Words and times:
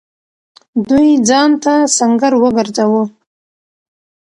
دوی 0.89 1.09
ځان 1.27 1.51
ته 1.63 1.73
سنګر 1.97 2.33
وگرځاوه. 2.43 3.03